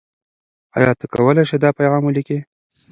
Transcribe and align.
آیا 0.77 0.91
ته 0.99 1.05
کولای 1.13 1.43
شې 1.49 1.57
دا 1.63 1.69
پیغام 1.79 2.03
ولیکې؟ 2.05 2.39